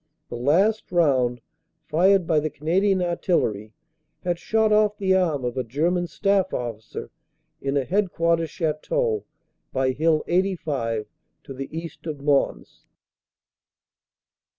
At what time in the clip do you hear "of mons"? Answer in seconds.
12.07-12.87